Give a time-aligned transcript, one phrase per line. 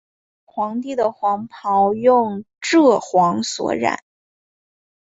[0.45, 4.01] 皇帝的黄袍用柘黄所染。